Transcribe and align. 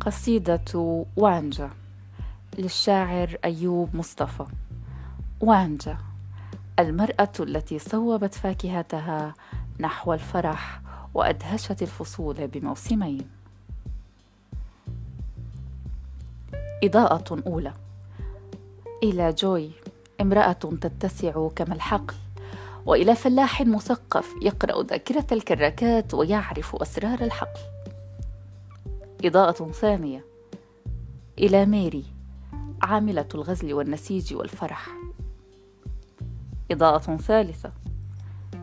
قصيدة 0.00 1.04
وانجا 1.16 1.70
للشاعر 2.58 3.36
أيوب 3.44 3.96
مصطفى. 3.96 4.46
وانجا 5.40 5.98
المرأة 6.78 7.32
التي 7.40 7.78
صوبت 7.78 8.34
فاكهتها 8.34 9.34
نحو 9.80 10.12
الفرح 10.12 10.80
وأدهشت 11.14 11.82
الفصول 11.82 12.46
بموسمين. 12.46 13.28
إضاءة 16.84 17.42
أولى 17.46 17.72
إلى 19.02 19.32
جوي 19.32 19.70
امرأة 20.20 20.52
تتسع 20.52 21.48
كما 21.48 21.74
الحقل 21.74 22.14
وإلى 22.86 23.14
فلاح 23.14 23.62
مثقف 23.62 24.26
يقرأ 24.42 24.82
ذاكرة 24.82 25.26
الكراكات 25.32 26.14
ويعرف 26.14 26.76
أسرار 26.76 27.20
الحقل. 27.20 27.79
إضاءة 29.24 29.72
ثانية. 29.72 30.24
إلى 31.38 31.66
ميري 31.66 32.04
عاملة 32.82 33.28
الغزل 33.34 33.74
والنسيج 33.74 34.34
والفرح. 34.34 34.88
إضاءة 36.70 37.16
ثالثة. 37.16 37.72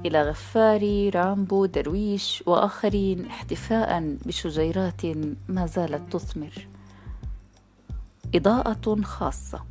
إلى 0.06 0.22
غفاري 0.22 1.10
رامبو 1.10 1.66
درويش 1.66 2.44
وآخرين 2.46 3.26
احتفاء 3.26 4.18
بشجيرات 4.26 5.06
ما 5.50 5.66
زالت 5.66 6.14
تثمر. 6.14 6.68
إضاءة 8.36 9.02
خاصة. 9.02 9.64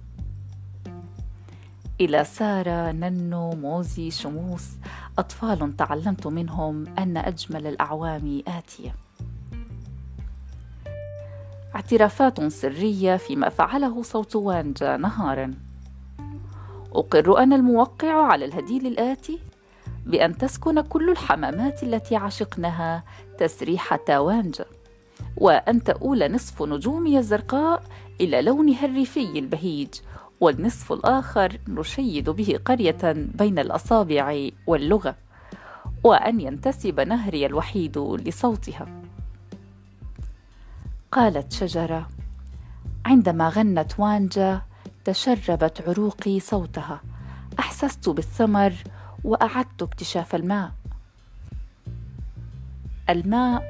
إلى 2.01 2.25
سارة 2.25 2.93
ننو 2.93 3.51
موزي 3.51 4.11
شموس 4.11 4.69
أطفال 5.19 5.77
تعلمت 5.77 6.27
منهم 6.27 6.99
أن 6.99 7.17
أجمل 7.17 7.67
الأعوام 7.67 8.43
آتية. 8.49 9.06
اعترافات 11.77 12.45
سرية 12.45 13.17
فيما 13.17 13.49
فعله 13.49 14.03
صوت 14.03 14.37
وانجا 14.37 14.97
نهارا. 14.97 15.55
أقر 16.95 17.39
أنا 17.39 17.57
الموقع 17.57 18.27
على 18.27 18.45
الهديل 18.45 18.87
الآتي 18.87 19.39
بأن 20.07 20.39
تسكن 20.39 20.81
كل 20.81 21.11
الحمامات 21.11 21.83
التي 21.83 22.17
عشقنها 22.17 23.05
تسريحة 23.39 24.21
وانجا 24.21 24.65
وأن 25.37 25.83
تؤول 25.83 26.33
نصف 26.33 26.63
نجومي 26.63 27.19
الزرقاء 27.19 27.83
إلى 28.21 28.43
لونها 28.43 28.87
الريفي 28.87 29.39
البهيج 29.39 29.95
والنصف 30.41 30.93
الآخر 30.93 31.59
نشيد 31.69 32.31
به 32.31 32.59
قرية 32.65 33.13
بين 33.13 33.59
الأصابع 33.59 34.49
واللغة 34.67 35.17
وأن 36.05 36.41
ينتسب 36.41 37.01
نهري 37.01 37.47
الوحيد 37.47 37.99
لصوتها. 37.99 39.06
قالت 41.13 41.53
شجرة 41.53 42.09
عندما 43.07 43.49
غنت 43.49 43.93
وانجا 43.99 44.63
تشربت 45.05 45.85
عروقي 45.89 46.41
صوتها 46.41 47.01
أحسست 47.59 48.09
بالثمر 48.09 48.73
وأعدت 49.25 49.83
اكتشاف 49.83 50.35
الماء. 50.35 50.73
الماء 53.11 53.63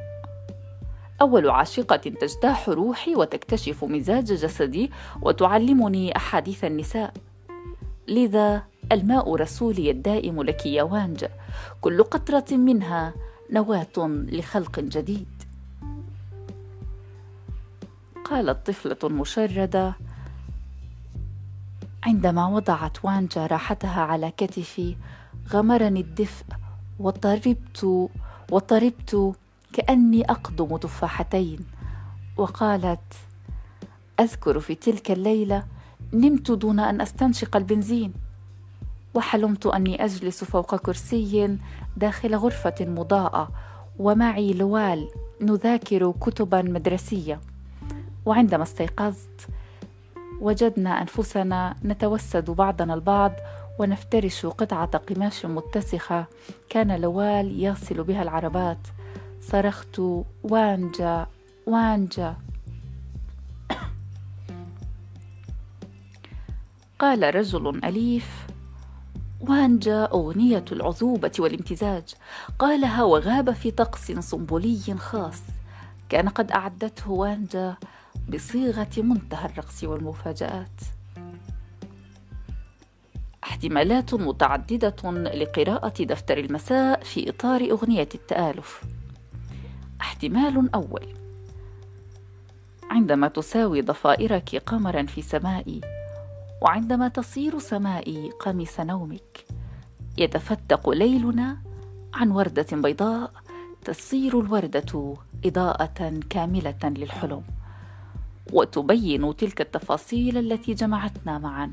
أول 1.21 1.51
عاشقة 1.51 1.97
تجتاح 1.97 2.69
روحي 2.69 3.15
وتكتشف 3.15 3.85
مزاج 3.85 4.25
جسدي 4.25 4.91
وتعلمني 5.23 6.17
أحاديث 6.17 6.65
النساء. 6.65 7.15
لذا 8.09 8.63
الماء 8.93 9.35
رسولي 9.35 9.91
الدائم 9.91 10.43
لك 10.43 10.67
يا 10.67 10.83
وانجا 10.83 11.31
كل 11.81 12.03
قطرة 12.03 12.57
منها 12.57 13.15
نواة 13.51 13.97
لخلق 14.09 14.81
جديد. 14.81 15.36
قالت 18.31 18.67
طفله 18.67 19.09
مشرده 19.09 19.95
عندما 22.03 22.47
وضعت 22.47 23.05
وانجا 23.05 23.47
راحتها 23.47 24.01
على 24.01 24.31
كتفي 24.37 24.97
غمرني 25.53 26.01
الدفء 26.01 26.45
وطربت 26.99 28.09
وطربت 28.51 29.35
كأني 29.73 30.31
أقضم 30.31 30.77
تفاحتين 30.77 31.59
وقالت 32.37 33.15
أذكر 34.21 34.61
في 34.61 34.75
تلك 34.75 35.11
الليلة 35.11 35.65
نمت 36.13 36.51
دون 36.51 36.81
أن 36.81 37.01
أستنشق 37.01 37.57
البنزين 37.57 38.13
وحلمت 39.15 39.67
أني 39.67 40.05
أجلس 40.05 40.45
فوق 40.45 40.77
كرسي 40.77 41.59
داخل 41.97 42.35
غرفة 42.35 42.75
مضاءة 42.81 43.49
ومعي 43.99 44.53
لوال 44.53 45.09
نذاكر 45.41 46.13
كتبا 46.21 46.63
مدرسية. 46.63 47.41
وعندما 48.27 48.63
استيقظت 48.63 49.49
وجدنا 50.41 51.03
أنفسنا 51.03 51.77
نتوسد 51.85 52.51
بعضنا 52.51 52.95
البعض 52.95 53.33
ونفترش 53.79 54.47
قطعة 54.47 54.99
قماش 54.99 55.47
متسخة. 55.47 56.25
كان 56.69 57.01
لوال 57.01 57.63
يغسل 57.63 58.03
بها 58.03 58.23
العربات. 58.23 58.79
صرخت 59.41 60.01
وانجا 60.45 61.27
وانجا. 61.67 62.37
قال 67.01 67.35
رجل 67.35 67.85
أليف 67.85 68.47
وانجا 69.41 70.05
أغنية 70.05 70.65
العذوبة 70.73 71.33
والامتزاج. 71.39 72.15
قالها 72.59 73.03
وغاب 73.03 73.51
في 73.51 73.71
طقس 73.71 74.13
صنبولي 74.13 74.95
خاص. 74.99 75.43
كان 76.09 76.29
قد 76.29 76.51
أعدته 76.51 77.11
وانجا 77.11 77.77
بصيغة 78.29 78.91
منتهى 78.97 79.47
الرقص 79.47 79.85
والمفاجآت. 79.85 80.81
احتمالات 83.45 84.15
متعددة 84.15 85.11
لقراءة 85.13 86.05
دفتر 86.05 86.39
المساء 86.39 87.05
في 87.05 87.31
إطار 87.31 87.71
أغنية 87.71 88.09
التآلف. 88.15 88.83
احتمال 90.01 90.75
أول. 90.75 91.07
عندما 92.91 93.29
تساوي 93.29 93.83
ضفائرك 93.83 94.57
قمرا 94.57 95.03
في 95.03 95.23
سمائي 95.23 95.81
وعندما 96.63 97.09
تصير 97.09 97.59
سمائي 97.59 98.31
قميص 98.31 98.81
نومك 98.81 99.47
يتفتق 100.19 100.91
ليلنا 100.91 101.59
عن 102.15 102.31
وردة 102.31 102.67
بيضاء 102.73 103.33
تصير 103.85 104.41
الوردة 104.41 105.15
إضاءة 105.45 106.21
كاملة 106.31 106.79
للحلم. 106.85 107.43
وتبين 108.53 109.37
تلك 109.37 109.61
التفاصيل 109.61 110.39
التي 110.39 110.75
جمعتنا 110.75 111.39
معا. 111.39 111.73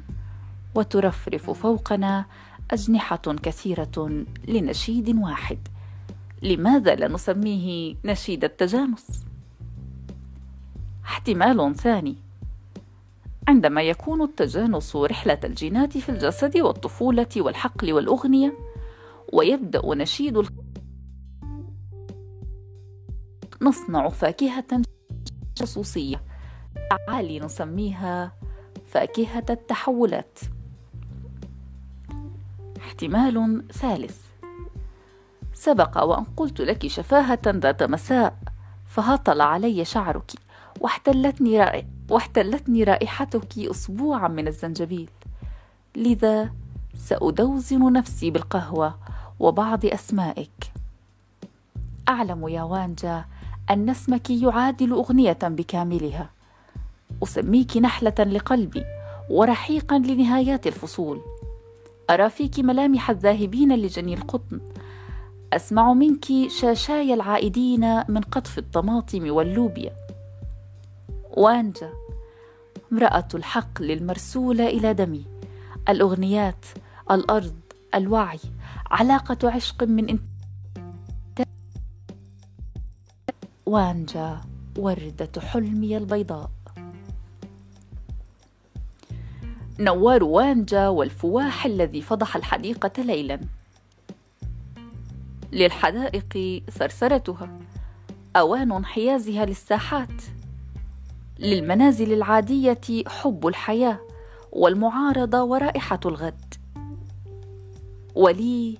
وترفرف 0.76 1.50
فوقنا 1.50 2.26
أجنحة 2.72 3.18
كثيرة 3.18 4.26
لنشيد 4.48 5.16
واحد. 5.16 5.58
لماذا 6.42 6.96
لا 6.96 7.08
نسميه 7.08 7.96
نشيد 8.06 8.44
التجانس؟ 8.44 9.26
احتمال 11.06 11.76
ثاني. 11.76 12.16
عندما 13.48 13.82
يكون 13.82 14.22
التجانس 14.22 14.96
رحلة 14.96 15.40
الجينات 15.44 15.98
في 15.98 16.10
الجسد 16.10 16.58
والطفولة 16.58 17.28
والحقل 17.38 17.94
والأغنية 17.94 18.58
ويبدأ 19.34 19.82
نشيد 19.96 20.48
نصنع 23.62 24.10
فاكهة 24.10 24.82
خصوصيه 25.60 26.33
تعالي 26.90 27.40
نسميها 27.40 28.32
فاكهة 28.86 29.46
التحولات. 29.50 30.40
احتمال 32.78 33.64
ثالث. 33.72 34.18
سبق 35.54 36.04
وأن 36.04 36.24
قلت 36.38 36.62
لك 36.62 36.88
شفاهة 36.88 37.42
ذات 37.48 37.84
مساء 37.84 38.38
فهطل 38.88 39.42
علي 39.42 39.86
شعرك 39.86 40.32
واحتلتني 40.80 41.60
رائع 41.60 41.86
واحتلتني 42.10 42.84
رائحتك 42.84 43.60
أسبوعا 43.60 44.28
من 44.28 44.48
الزنجبيل. 44.48 45.10
لذا 45.96 46.52
سأدوزن 46.96 47.94
نفسي 47.94 48.32
بالقهوة 48.32 48.96
وبعض 49.40 49.86
أسمائك. 49.86 50.74
أعلم 52.10 52.48
يا 52.48 52.64
وانجا 52.64 53.26
أن 53.70 53.90
اسمك 53.90 54.30
يعادل 54.30 54.92
أغنية 54.92 55.40
بكاملها. 55.44 56.30
أسميك 57.24 57.78
نحلة 57.78 58.16
لقلبي 58.20 58.84
ورحيقا 59.30 59.98
لنهايات 59.98 60.68
الفصول. 60.68 61.22
أرى 62.10 62.30
فيك 62.30 62.60
ملامح 62.60 63.10
الذاهبين 63.10 63.76
لجني 63.76 64.14
القطن. 64.14 64.62
أسمع 65.54 65.94
منك 65.94 66.26
شاشاي 66.48 67.14
العائدين 67.14 68.04
من 68.10 68.22
قطف 68.22 68.58
الطماطم 68.58 69.32
واللوبيا. 69.32 69.94
وانجا 71.32 71.90
امرأة 72.92 73.28
الحقل 73.34 73.92
المرسوله 73.92 74.68
إلى 74.68 74.94
دمي. 74.94 75.26
الأغنيات 75.90 76.66
الأرض 77.12 77.56
الوعي 77.96 78.40
علاقة 78.92 79.50
عشق 79.50 79.84
من 79.84 80.10
انت. 80.10 80.22
وانجا 83.66 84.42
وردة 84.78 85.42
حلمي 85.42 85.98
البيضاء. 85.98 86.50
نوار 89.84 90.24
وانجا 90.24 90.88
والفواح 90.88 91.66
الذي 91.66 92.02
فضح 92.02 92.36
الحديقة 92.36 93.04
ليلا. 93.04 93.40
للحدائق 95.52 96.64
ثرثرتها 96.72 97.60
أوان 98.36 98.72
انحيازها 98.72 99.46
للساحات. 99.46 100.22
للمنازل 101.40 102.14
العادية 102.14 102.82
حب 103.08 103.48
الحياة 103.48 104.00
والمعارضة 104.52 105.44
ورائحة 105.44 106.00
الغد. 106.06 106.54
ولي 108.16 108.78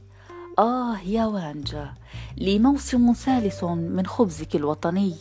آه 0.60 1.00
يا 1.00 1.26
وانجا 1.26 1.94
لي 2.38 2.60
موسم 2.60 3.14
ثالث 3.14 3.64
من 3.64 4.06
خبزك 4.06 4.56
الوطني 4.56 5.16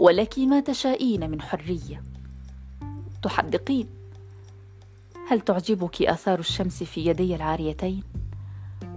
ولك 0.00 0.38
ما 0.38 0.60
تشائين 0.60 1.30
من 1.30 1.42
حرية. 1.42 2.02
تحدقين. 3.22 4.01
هل 5.32 5.40
تعجبك 5.40 6.02
آثار 6.02 6.38
الشمس 6.38 6.82
في 6.82 7.06
يدي 7.06 7.36
العاريتين؟ 7.36 8.02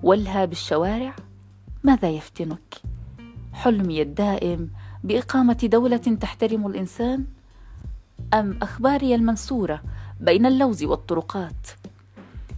ولها 0.04 0.46
بالشوارع؟ 0.46 1.16
ماذا 1.84 2.10
يفتنك؟ 2.10 2.76
حلمي 3.54 4.02
الدائم 4.02 4.70
بإقامة 5.04 5.58
دولة 5.64 5.98
تحترم 5.98 6.68
الإنسان؟ 6.68 7.26
أم 8.34 8.60
أخباري 8.62 9.16
المنثورة 9.16 9.82
بين 10.20 10.46
اللوز 10.46 10.84
والطرقات؟ 10.84 11.68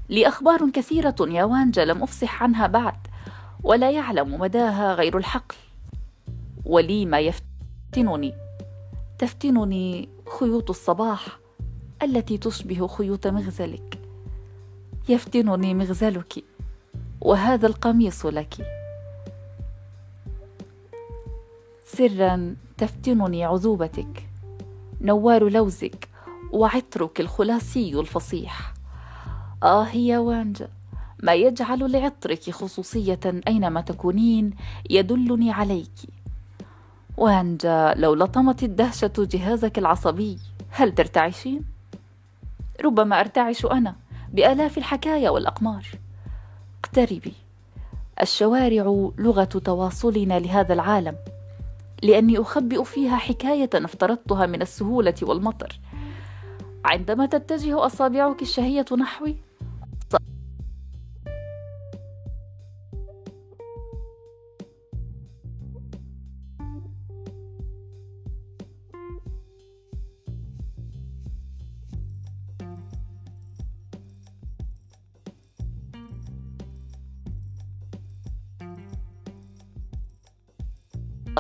لي 0.10 0.28
أخبار 0.28 0.70
كثيرة 0.70 1.16
يا 1.20 1.44
وانجا 1.44 1.86
لم 1.86 2.04
أفصح 2.04 2.44
عنها 2.44 2.68
بعد 2.68 3.08
ولا 3.64 3.92
يعلم 3.92 4.40
مداها 4.42 4.94
غير 4.94 5.18
الحقل 5.18 5.56
ولي 6.66 7.06
ما 7.06 7.20
يفتنني 7.20 8.34
تفتنني 9.20 10.10
خيوط 10.40 10.70
الصباح 10.70 11.40
التي 12.04 12.38
تشبه 12.38 12.88
خيوط 12.88 13.28
مغزلك. 13.28 14.00
يفتنني 15.10 15.74
مغزلك 15.74 16.44
وهذا 17.22 17.68
القميص 17.68 18.26
لك. 18.26 18.54
سرا 21.86 22.56
تفتنني 22.78 23.46
عذوبتك 23.46 24.28
نوار 25.02 25.50
لوزك 25.50 26.10
وعطرك 26.52 27.20
الخلاصي 27.20 28.00
الفصيح. 28.00 28.74
آه 29.64 29.90
يا 29.90 30.20
وانجا 30.20 30.70
ما 31.24 31.34
يجعل 31.34 31.92
لعطرك 31.92 32.50
خصوصية 32.50 33.20
أينما 33.48 33.82
تكونين 33.82 34.54
يدلني 34.90 35.52
عليك. 35.52 35.98
وانجا 37.18 37.94
لو 37.98 38.16
لطمت 38.16 38.64
الدهشة 38.64 39.14
جهازك 39.18 39.78
العصبي 39.78 40.38
هل 40.70 40.96
ترتعشين؟ 40.96 41.77
ربما 42.86 43.20
أرتعش 43.20 43.66
أنا 43.66 43.96
بآلاف 44.34 44.78
الحكايا 44.78 45.30
والأقمار. 45.30 45.86
اقتربي. 46.84 47.34
الشوارع 48.22 49.12
لغة 49.18 49.44
تواصلنا 49.44 50.40
لهذا 50.40 50.74
العالم 50.74 51.16
لأني 52.04 52.40
أخبئ 52.40 52.84
فيها 52.84 53.18
حكاية 53.18 53.70
افترضتها 53.74 54.46
من 54.46 54.62
السهولة 54.62 55.16
والمطر. 55.22 55.80
عندما 56.86 57.26
تتجه 57.26 57.86
أصابعك 57.86 58.42
الشهية 58.42 58.86
نحوي 59.00 59.36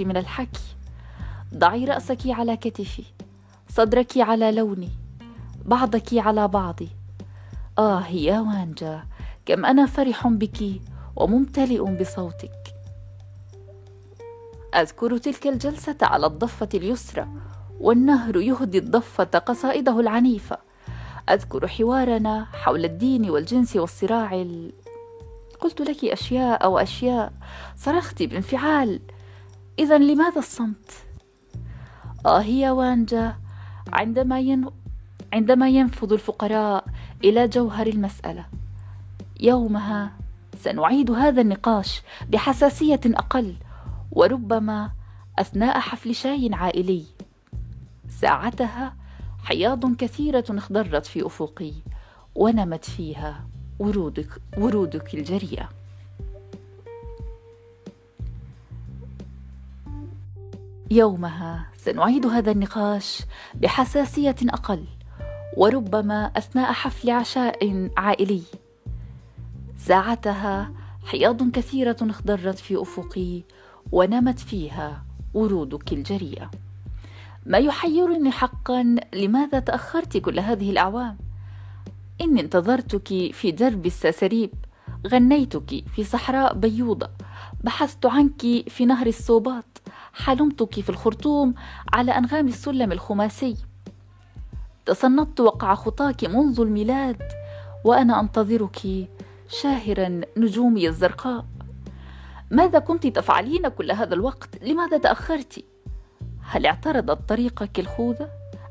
من 0.01 0.17
الحكي. 0.17 0.75
ضعي 1.55 1.85
رأسك 1.85 2.19
على 2.25 2.57
كتفي 2.57 3.03
صدرك 3.69 4.17
على 4.17 4.51
لوني 4.51 4.89
بعضك 5.65 6.13
على 6.13 6.47
بعضي 6.47 6.89
آه 7.79 8.07
يا 8.07 8.39
وانجا 8.39 9.03
كم 9.45 9.65
أنا 9.65 9.85
فرح 9.85 10.27
بك 10.27 10.81
وممتلئ 11.15 11.81
بصوتك. 11.81 12.51
أذكر 14.75 15.17
تلك 15.17 15.47
الجلسة 15.47 15.97
على 16.01 16.25
الضفة 16.25 16.69
اليسرى 16.73 17.27
والنهر 17.79 18.37
يهدي 18.37 18.77
الضفة 18.77 19.23
قصائده 19.23 19.99
العنيفة. 19.99 20.57
أذكر 21.29 21.67
حوارنا 21.67 22.45
حول 22.53 22.85
الدين 22.85 23.29
والجنس 23.29 23.75
والصراع 23.75 24.33
ال... 24.33 24.73
قلت 25.59 25.81
لك 25.81 26.05
أشياء 26.05 26.69
وأشياء. 26.69 27.33
صرخت 27.77 28.23
بانفعال 28.23 28.99
إذا 29.79 29.97
لماذا 29.97 30.39
الصمت؟ 30.39 30.91
آه 32.25 32.43
يا 32.43 32.71
وانجا 32.71 33.35
عندما 33.93 34.39
ين... 34.39 34.65
عندما 35.33 35.69
ينفذ 35.69 36.13
الفقراء 36.13 36.85
إلى 37.23 37.47
جوهر 37.47 37.87
المسألة. 37.87 38.45
يومها 39.39 40.11
سنعيد 40.57 41.11
هذا 41.11 41.41
النقاش 41.41 42.01
بحساسية 42.29 42.99
أقل 43.05 43.55
وربما 44.11 44.91
أثناء 45.39 45.79
حفل 45.79 46.15
شاي 46.15 46.49
عائلي. 46.53 47.03
ساعتها 48.09 48.95
حياض 49.43 49.95
كثيرة 49.95 50.45
اخضرت 50.49 51.05
في 51.05 51.25
أفقي 51.25 51.73
ونمت 52.35 52.85
فيها 52.85 53.47
ورودك 53.79 54.41
ورودك 54.57 55.13
الجريئة. 55.13 55.76
يومها 60.91 61.65
سنعيد 61.77 62.25
هذا 62.25 62.51
النقاش 62.51 63.21
بحساسية 63.55 64.35
أقل 64.49 64.83
وربما 65.57 66.31
أثناء 66.35 66.71
حفل 66.71 67.09
عشاء 67.09 67.89
عائلي. 67.97 68.41
ساعتها 69.77 70.71
حياض 71.05 71.51
كثيرة 71.51 71.97
اخضرت 72.01 72.59
في 72.59 72.81
أفقي 72.81 73.43
ونمت 73.91 74.39
فيها 74.39 75.03
ورودك 75.33 75.93
الجريئة. 75.93 76.51
ما 77.45 77.57
يحيرني 77.57 78.31
حقا 78.31 78.95
لماذا 79.13 79.59
تأخرت 79.59 80.17
كل 80.17 80.39
هذه 80.39 80.71
الأعوام؟ 80.71 81.17
إني 82.21 82.41
انتظرتك 82.41 83.31
في 83.33 83.51
درب 83.51 83.85
الساسريب 83.85 84.53
غنيتك 85.07 85.83
في 85.95 86.03
صحراء 86.03 86.53
بيوضة 86.53 87.09
بحثت 87.63 88.05
عنك 88.05 88.41
في 88.69 88.85
نهر 88.85 89.07
الصوبات. 89.07 89.77
حلمتك 90.17 90.79
في 90.79 90.89
الخرطوم 90.89 91.53
على 91.93 92.11
أنغام 92.11 92.47
السلم 92.47 92.91
الخماسي. 92.91 93.57
تصنطت 94.85 95.39
وقع 95.39 95.75
خطاك 95.75 96.23
منذ 96.25 96.61
الميلاد 96.61 97.21
وأنا 97.83 98.19
أنتظرك 98.19 99.07
شاهرا 99.49 100.21
نجومي 100.37 100.87
الزرقاء. 100.87 101.45
ماذا 102.51 102.79
كنت 102.79 103.07
تفعلين 103.07 103.67
كل 103.67 103.91
هذا 103.91 104.13
الوقت؟ 104.13 104.63
لماذا 104.63 104.97
تأخرت؟ 104.97 105.63
هل 106.41 106.65
اعترضت 106.65 107.29
طريقك 107.29 107.79
الخوذه 107.79 108.29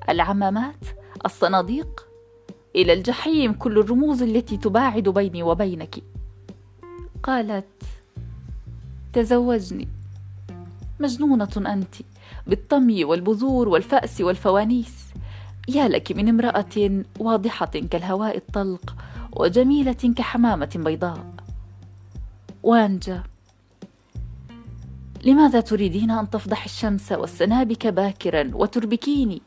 العمامات؟ 0.08 0.84
الصناديق؟ 1.24 2.06
إلى 2.76 2.92
الجحيم 2.92 3.52
كل 3.52 3.78
الرموز 3.78 4.22
التي 4.22 4.56
تباعد 4.56 5.08
بيني 5.08 5.42
وبينك. 5.42 5.96
قالت 7.22 7.82
تزوجني. 9.12 9.95
مجنونة 11.00 11.48
أنت 11.56 11.94
بالطمي 12.46 13.04
والبذور 13.04 13.68
والفأس 13.68 14.20
والفوانيس. 14.20 15.06
يا 15.68 15.88
لك 15.88 16.12
من 16.12 16.28
امرأة 16.28 17.04
واضحة 17.18 17.66
كالهواء 17.66 18.36
الطلق 18.36 18.96
وجميلة 19.32 19.92
كحمامة 19.92 20.70
بيضاء. 20.76 21.34
وانجا 22.62 23.22
لماذا 25.24 25.60
تريدين 25.60 26.10
أن 26.10 26.30
تفضح 26.30 26.64
الشمس 26.64 27.12
والسنابك 27.12 27.86
باكرا 27.86 28.50
وتربكيني؟ 28.54 29.42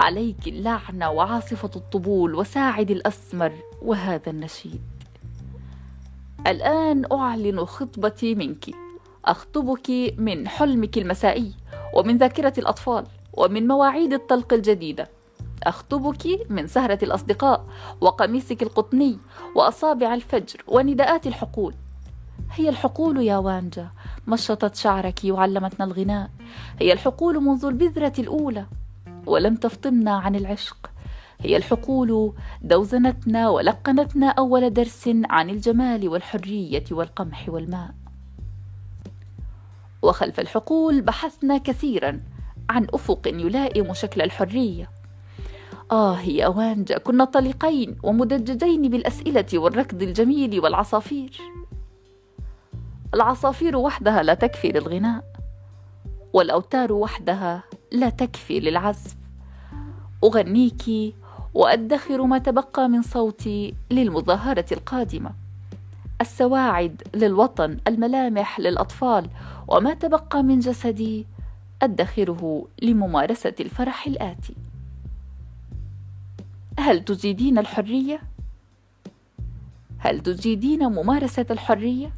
عليك 0.00 0.48
اللعنة 0.48 1.10
وعاصفة 1.10 1.70
الطبول 1.76 2.34
وساعد 2.34 2.90
الأسمر 2.90 3.52
وهذا 3.82 4.30
النشيد. 4.30 4.82
الآن 6.46 7.12
أعلن 7.12 7.64
خطبتي 7.64 8.34
منك. 8.34 8.85
أخطبك 9.26 10.14
من 10.18 10.48
حلمك 10.48 10.98
المسائي 10.98 11.52
ومن 11.94 12.18
ذاكرة 12.18 12.52
الأطفال 12.58 13.04
ومن 13.32 13.66
مواعيد 13.66 14.12
الطلق 14.12 14.52
الجديدة. 14.52 15.08
أخطبك 15.64 16.50
من 16.50 16.66
سهرة 16.66 16.98
الأصدقاء 17.02 17.66
وقميصك 18.00 18.62
القطني 18.62 19.18
وأصابع 19.54 20.14
الفجر 20.14 20.62
ونداءات 20.68 21.26
الحقول. 21.26 21.74
هي 22.52 22.68
الحقول 22.68 23.22
يا 23.22 23.36
وانجا 23.36 23.88
مشطت 24.26 24.74
شعرك 24.74 25.20
وعلمتنا 25.24 25.84
الغناء. 25.86 26.30
هي 26.80 26.92
الحقول 26.92 27.40
منذ 27.40 27.64
البذرة 27.64 28.12
الأولى 28.18 28.66
ولم 29.26 29.56
تفطمنا 29.56 30.16
عن 30.16 30.36
العشق. 30.36 30.90
هي 31.40 31.56
الحقول 31.56 32.32
دوزنتنا 32.62 33.48
ولقنتنا 33.48 34.28
أول 34.28 34.72
درس 34.72 35.10
عن 35.24 35.50
الجمال 35.50 36.08
والحرية 36.08 36.84
والقمح 36.90 37.48
والماء. 37.48 38.05
وخلف 40.02 40.40
الحقول 40.40 41.00
بحثنا 41.00 41.58
كثيرا 41.58 42.20
عن 42.70 42.86
أفق 42.94 43.20
يلائم 43.26 43.94
شكل 43.94 44.22
الحرية. 44.22 44.90
آه 45.92 46.20
يا 46.20 46.46
وانجا 46.46 46.98
كنا 46.98 47.24
طليقين 47.24 47.98
ومدججين 48.02 48.82
بالأسئلة 48.82 49.46
والركض 49.54 50.02
الجميل 50.02 50.60
والعصافير. 50.60 51.40
العصافير 53.14 53.76
وحدها 53.76 54.22
لا 54.22 54.34
تكفي 54.34 54.68
للغناء 54.68 55.24
والأوتار 56.32 56.92
وحدها 56.92 57.62
لا 57.92 58.08
تكفي 58.08 58.60
للعزف. 58.60 59.16
أغنيك 60.24 61.14
وأدخر 61.54 62.22
ما 62.22 62.38
تبقى 62.38 62.88
من 62.88 63.02
صوتي 63.02 63.74
للمظاهرة 63.90 64.66
القادمة. 64.72 65.45
السواعد 66.20 67.02
للوطن 67.14 67.78
الملامح 67.88 68.60
للأطفال 68.60 69.30
وما 69.68 69.94
تبقى 69.94 70.42
من 70.42 70.58
جسدي 70.58 71.26
أدخره 71.82 72.68
لممارسة 72.82 73.54
الفرح 73.60 74.06
الآتي 74.06 74.54
هل 76.78 77.04
تجيدين 77.04 77.58
الحرية؟ 77.58 78.20
هل 79.98 80.20
تجيدين 80.20 80.88
ممارسة 80.88 81.46
الحرية؟ 81.50 82.12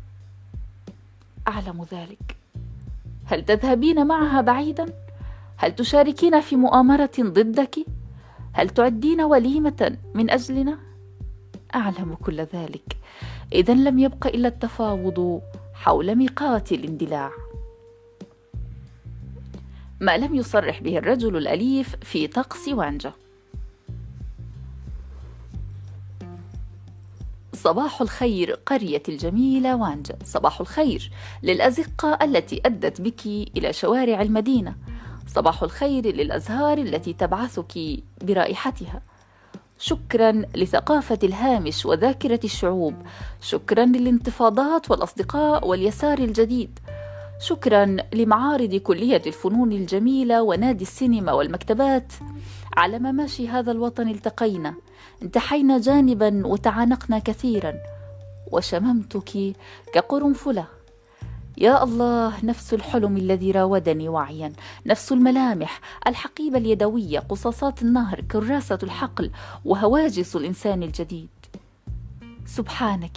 أعلم 1.48 1.86
ذلك 1.92 2.36
هل 3.24 3.44
تذهبين 3.44 4.06
معها 4.06 4.40
بعيدا؟ 4.40 4.86
هل 5.56 5.74
تشاركين 5.74 6.40
في 6.40 6.56
مؤامرة 6.56 7.10
ضدك؟ 7.20 7.76
هل 8.52 8.68
تعدين 8.68 9.20
وليمة 9.20 9.96
من 10.14 10.30
أجلنا؟ 10.30 10.78
أعلم 11.74 12.14
كل 12.14 12.40
ذلك 12.40 12.96
إذا 13.52 13.74
لم 13.74 13.98
يبق 13.98 14.26
إلا 14.26 14.48
التفاوض 14.48 15.42
حول 15.74 16.14
ميقات 16.14 16.72
الاندلاع. 16.72 17.30
ما 20.00 20.16
لم 20.16 20.34
يصرح 20.34 20.82
به 20.82 20.98
الرجل 20.98 21.36
الأليف 21.36 21.96
في 21.96 22.26
طقس 22.26 22.68
وانجا. 22.68 23.12
صباح 27.54 28.00
الخير 28.00 28.52
قريتي 28.66 29.12
الجميلة 29.12 29.76
وانجا. 29.76 30.18
صباح 30.24 30.60
الخير 30.60 31.10
للأزقة 31.42 32.18
التي 32.22 32.60
أدت 32.66 33.00
بك 33.00 33.26
إلى 33.26 33.72
شوارع 33.72 34.22
المدينة. 34.22 34.76
صباح 35.26 35.62
الخير 35.62 36.06
للأزهار 36.06 36.78
التي 36.78 37.12
تبعثك 37.12 38.02
برائحتها. 38.22 39.02
شكرا 39.78 40.32
لثقافة 40.56 41.18
الهامش 41.22 41.86
وذاكرة 41.86 42.40
الشعوب. 42.44 42.94
شكرا 43.40 43.84
للانتفاضات 43.84 44.90
والأصدقاء 44.90 45.68
واليسار 45.68 46.18
الجديد. 46.18 46.78
شكرا 47.40 47.96
لمعارض 48.12 48.74
كلية 48.74 49.22
الفنون 49.26 49.72
الجميلة 49.72 50.42
ونادي 50.42 50.84
السينما 50.84 51.32
والمكتبات. 51.32 52.12
على 52.76 52.98
مماشي 52.98 53.48
هذا 53.48 53.72
الوطن 53.72 54.08
التقينا. 54.08 54.74
انتحينا 55.22 55.78
جانبا 55.78 56.46
وتعانقنا 56.46 57.18
كثيرا. 57.18 57.74
وشممتك 58.52 59.56
كقرنفلة. 59.92 60.77
يا 61.60 61.84
الله 61.84 62.44
نفس 62.44 62.74
الحلم 62.74 63.16
الذي 63.16 63.50
راودني 63.50 64.08
وعيا 64.08 64.52
نفس 64.86 65.12
الملامح 65.12 65.80
الحقيبة 66.06 66.58
اليدوية 66.58 67.18
قصاصات 67.18 67.82
النهر 67.82 68.20
كراسة 68.20 68.78
الحقل 68.82 69.30
وهواجس 69.64 70.36
الإنسان 70.36 70.82
الجديد. 70.82 71.28
سبحانك 72.46 73.16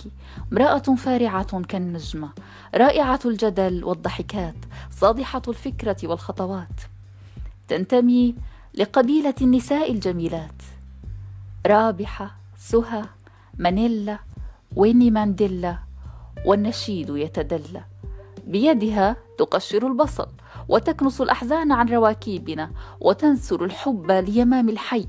امرأة 0.52 0.78
فارعة 0.78 1.62
كالنجمة 1.62 2.30
رائعة 2.76 3.20
الجدل 3.26 3.84
والضحكات 3.84 4.56
صادحة 4.92 5.42
الفكرة 5.48 5.98
والخطوات. 6.04 6.82
تنتمي 7.68 8.36
لقبيلة 8.74 9.36
النساء 9.42 9.92
الجميلات. 9.92 10.62
رابحة 11.68 12.36
سهى 12.58 13.04
مانيلا 13.58 14.20
ويني 14.76 15.12
مانديلا 15.12 15.78
والنشيد 16.46 17.10
يتدلى. 17.10 17.91
بيدها 18.48 19.16
تقشر 19.38 19.88
البصل 19.88 20.28
وتكنس 20.70 21.22
الأحزان 21.22 21.72
عن 21.72 21.90
رواكيبنا 21.90 22.72
وتنثر 23.00 23.66
الحب 23.66 24.12
ليمام 24.12 24.70
الحي. 24.70 25.08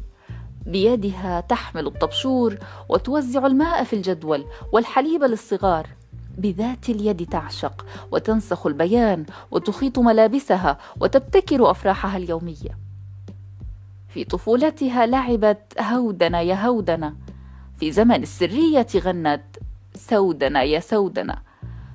بيدها 0.67 1.41
تحمل 1.41 1.87
الطبشور 1.87 2.59
وتوزع 2.89 3.47
الماء 3.47 3.85
في 3.85 3.97
الجدول 3.97 4.45
والحليب 4.73 5.25
للصغار. 5.25 5.87
بذات 6.39 6.89
اليد 6.89 7.29
تعشق 7.29 7.87
وتنسخ 8.13 8.67
البيان 8.67 9.27
وتخيط 9.51 9.99
ملابسها 9.99 10.79
وتبتكر 11.01 11.71
أفراحها 11.71 12.17
اليومية. 12.17 12.79
في 14.09 14.25
طفولتها 14.25 15.07
لعبت 15.07 15.81
هودنا 15.81 16.41
يا 16.41 16.67
هودنا 16.67 17.15
في 17.81 17.93
زمن 17.93 18.23
السرية 18.23 18.87
غنت 18.97 19.43
سودنا 19.95 20.63
يا 20.63 20.81
سودنا. 20.81 21.43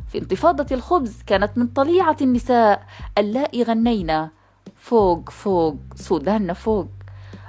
في 0.07 0.17
انتفاضة 0.17 0.75
الخبز 0.75 1.21
كانت 1.27 1.57
من 1.57 1.67
طليعة 1.67 2.17
النساء 2.21 2.85
اللائي 3.17 3.63
غنينا 3.63 4.29
فوق 4.75 5.29
فوق 5.29 5.77
سودان 5.95 6.53
فوق 6.53 6.87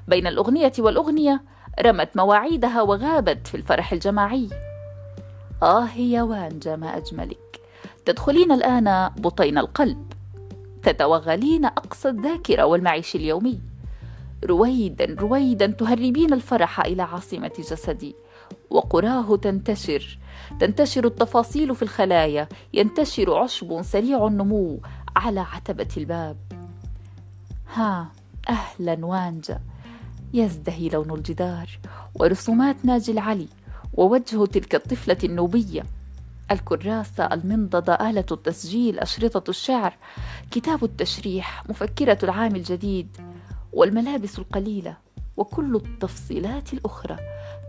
بين 0.08 0.26
الأغنية 0.26 0.72
والأغنية 0.78 1.42
رمت 1.80 2.16
مواعيدها 2.16 2.82
وغابت 2.82 3.46
في 3.46 3.56
الفرح 3.56 3.92
الجماعي. 3.92 4.48
آه 5.62 5.88
يا 5.96 6.22
وانجا 6.22 6.76
ما 6.76 6.96
أجملك. 6.96 7.60
تدخلين 8.06 8.52
الآن 8.52 9.10
بطين 9.18 9.58
القلب. 9.58 10.12
تتوغلين 10.82 11.64
أقصى 11.64 12.08
الذاكرة 12.08 12.64
والمعيش 12.64 13.16
اليومي. 13.16 13.60
رويدا 14.44 15.16
رويدا 15.20 15.66
تهربين 15.66 16.32
الفرح 16.32 16.80
إلى 16.80 17.02
عاصمة 17.02 17.52
جسدي. 17.58 18.14
وقراه 18.70 19.36
تنتشر. 19.36 20.18
تنتشر 20.60 21.06
التفاصيل 21.06 21.76
في 21.76 21.82
الخلايا. 21.82 22.48
ينتشر 22.74 23.34
عشب 23.34 23.82
سريع 23.82 24.26
النمو 24.26 24.80
على 25.16 25.40
عتبة 25.40 25.88
الباب. 25.96 26.36
ها 27.74 28.08
أهلا 28.48 29.06
وانجا. 29.06 29.60
يزدهي 30.34 30.88
لون 30.88 31.10
الجدار. 31.10 31.78
ورسومات 32.14 32.84
ناجي 32.84 33.12
العلي. 33.12 33.48
ووجه 33.94 34.46
تلك 34.46 34.74
الطفلة 34.74 35.16
النوبية. 35.24 35.82
الكراسة 36.50 37.24
المنضدة 37.24 37.94
آلة 37.94 38.24
التسجيل 38.30 38.98
أشرطة 38.98 39.50
الشعر. 39.50 39.96
كتاب 40.50 40.84
التشريح 40.84 41.68
مفكرة 41.68 42.18
العام 42.22 42.56
الجديد. 42.56 43.16
والملابس 43.72 44.38
القليلة. 44.38 44.96
وكل 45.36 45.76
التفصيلات 45.76 46.72
الأخرى. 46.72 47.16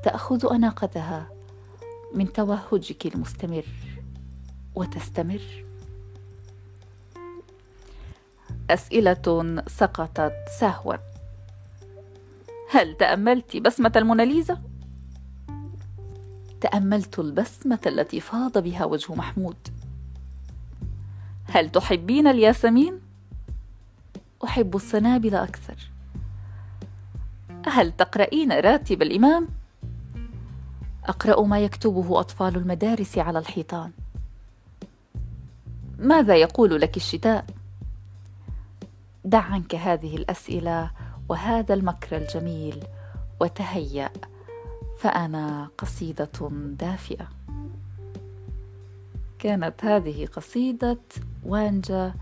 تأخذ 0.03 0.53
أناقتها 0.53 1.27
من 2.13 2.34
توهجك 2.34 3.15
المستمر 3.15 3.65
وتستمر 4.75 5.41
أسئلة 8.70 9.62
سقطت 9.68 10.34
سهوا 10.60 10.96
هل 12.72 12.98
تأملت 12.98 13.58
بسمة 13.58 13.91
الموناليزا؟ 13.96 14.62
تأملت 16.62 17.20
البسمة 17.20 17.79
التي 17.86 18.20
فاض 18.20 18.58
بها 18.58 18.86
وجه 18.86 19.13
محمود 19.15 19.68
هل 21.46 21.70
تحبين 21.70 22.27
الياسمين؟ 22.27 23.00
أحب 24.44 24.75
السنابل 24.75 25.36
أكثر 25.36 25.75
هل 27.68 27.91
تقرأين 27.91 28.51
راتب 28.51 29.01
الإمام؟ 29.01 29.59
أقرأ 31.10 31.42
ما 31.42 31.60
يكتبه 31.60 32.20
أطفال 32.20 32.56
المدارس 32.56 33.18
على 33.18 33.39
الحيطان 33.39 33.92
ماذا 35.98 36.36
يقول 36.36 36.82
لك 36.82 36.98
الشتاء؟ 36.98 37.46
دع 39.25 39.39
عنك 39.39 39.75
هذه 39.75 40.16
الأسئلة 40.16 40.92
وهذا 41.30 41.74
المكر 41.74 42.18
الجميل 42.18 42.84
وتهيأ 43.39 44.10
فأنا 45.00 45.68
قصيدة 45.78 46.50
دافئة 46.80 47.28
كانت 49.39 49.86
هذه 49.86 50.25
قصيدة 50.25 50.98
وانجا 51.44 52.13